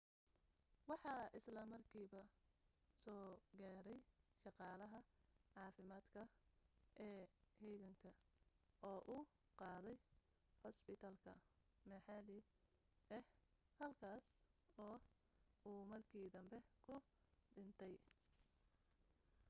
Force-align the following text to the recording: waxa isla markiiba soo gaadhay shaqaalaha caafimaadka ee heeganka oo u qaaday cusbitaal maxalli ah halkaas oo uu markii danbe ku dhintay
waxa 0.89 1.11
isla 1.39 1.61
markiiba 1.73 2.21
soo 3.01 3.25
gaadhay 3.59 3.99
shaqaalaha 4.43 4.99
caafimaadka 5.55 6.21
ee 7.09 7.19
heeganka 7.59 8.09
oo 8.89 8.99
u 9.15 9.17
qaaday 9.61 9.97
cusbitaal 10.61 11.17
maxalli 11.91 12.37
ah 13.17 13.23
halkaas 13.79 14.25
oo 14.85 14.97
uu 15.71 15.81
markii 15.93 16.27
danbe 16.35 16.57
ku 16.85 16.95
dhintay 17.55 17.93